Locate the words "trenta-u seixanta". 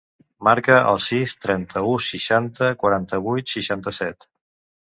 1.43-2.71